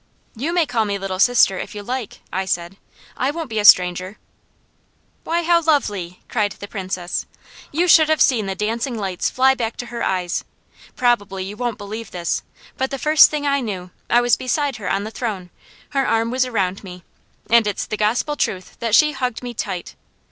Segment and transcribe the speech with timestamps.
[0.35, 2.77] "You may call me Little Sister, if you like," I said.
[3.15, 4.17] "I won't be a stranger."
[5.23, 7.27] "Why how lovely!" cried the Princess.
[7.71, 10.43] You should have seen the dancing lights fly back to her eyes.
[10.95, 12.41] Probably you won't believe this,
[12.77, 15.51] but the first thing I knew I was beside her on the throne,
[15.91, 17.03] her arm was around me,
[17.47, 19.93] and it's the gospel truth that she hugged me tight.